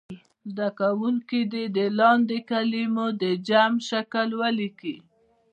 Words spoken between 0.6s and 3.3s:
کوونکي دې د لاندې کلمو د